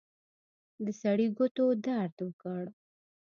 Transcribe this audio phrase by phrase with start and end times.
[0.83, 2.63] د سړي ګوتو درد وکړ.